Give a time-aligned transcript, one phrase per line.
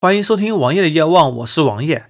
[0.00, 2.04] 欢迎收听王爷的夜望，我是王爷。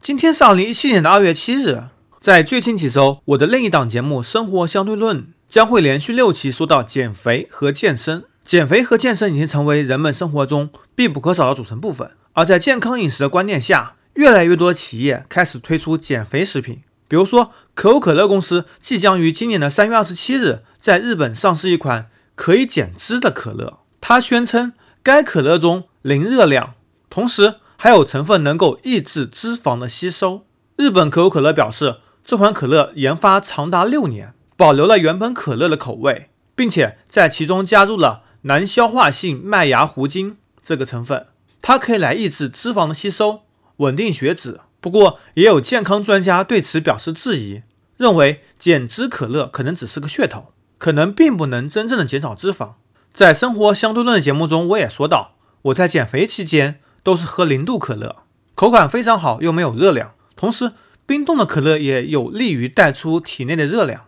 [0.00, 1.82] 今天是二零一七年的二月七日，
[2.18, 8.24] 在最近几周，我的另一档节目《生活相对论》将会连续六期说到减肥和健身。
[8.42, 12.12] 减肥和健身已经成为人们生活中必不可少的组成部分。
[12.32, 16.80] 而在健康饮食的观念下，越来越多的企业开始推出减肥食品。
[17.06, 23.80] 比如说，可口可乐公司即将于今年的三月二十七日在日本上市一款可以减脂的可乐。
[24.00, 24.72] 它宣称
[25.02, 26.72] 该可乐中零热量。
[27.14, 30.44] 同时还有成分能够抑制脂肪的吸收。
[30.74, 41.28] 日本可口可乐表示，这款可乐研发长达六年，保留了原本可乐的口味，并且在其中加入了难消化性麦芽糊精这个成分，
[41.62, 43.42] 它可以来抑制脂肪的吸收，
[43.76, 44.60] 稳定血脂。
[44.80, 47.62] 不过，也有健康专家对此表示质疑，
[47.96, 50.46] 认为减脂可乐可能只是个噱头，
[50.78, 52.72] 可能并不能真正的减少脂肪。
[53.12, 56.80] 在生活相对论的节目中，我也说到，我在减肥期间。
[57.04, 58.16] 都是喝零度可乐，
[58.56, 60.14] 口感非常好，又没有热量。
[60.34, 60.72] 同时，
[61.06, 64.06] 冰冻的可乐也有利于带出体内的热量。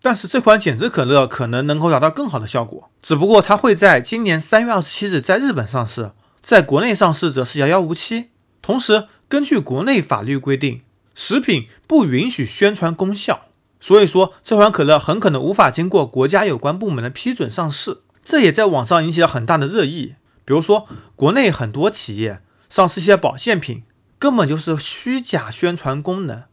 [0.00, 8.26] 但是这款减脂可乐可能能够达到更好的效果，只不过它会在今年三月二十七日在日本上市，在国内上市则是遥遥无期。
[8.62, 10.82] 同时，根据国内法律规定，
[11.16, 13.46] 食品不允许宣传功效，
[13.80, 18.02] 所以说这款可乐很可能无法经过国家有关部门的批准上市。
[18.22, 20.14] 这也在网上引起了很大的热议。
[20.44, 23.84] 比如说，国内很多企业上市一些保健品，
[24.18, 26.44] 根本就是虚假宣传功能，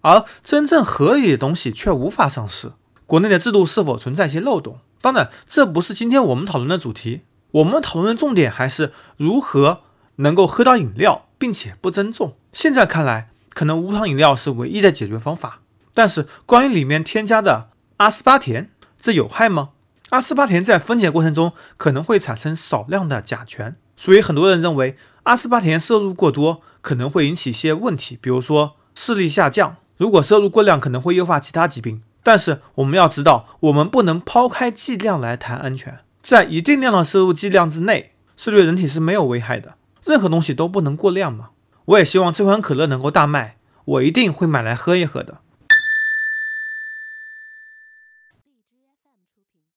[0.00, 2.72] 而真正合理的东西却无法上市。
[3.06, 4.78] 国内的制度是否存在一些漏洞？
[5.00, 7.22] 当然，这不是今天我们讨论的主题。
[7.50, 9.82] 我们讨论的重点还是如何
[10.16, 12.36] 能够喝到饮料，并且不增重。
[12.52, 15.60] 现在看来，可能无糖饮料是唯一的解决方法。
[15.92, 19.70] 但是，关于里面添加的阿斯巴甜，这有害吗？
[20.08, 29.76] 阿斯巴甜在分解过程中可能会产生少量的甲醛，所以很多人认为阿斯巴甜摄入过多可能会引起一些问题，比如说视力下降。
[29.96, 32.02] 如果摄入过量，可能会诱发其他疾病。
[32.24, 39.74] 但是我们要知道，我们不能抛开剂量来谈安全，在一定量的摄入剂量之内，是对人体是没有危害的。
[40.04, 41.50] 任何东西都不能过量嘛。
[41.84, 45.38] 我也希望这款可乐能够大卖，我一定会买来喝一喝的。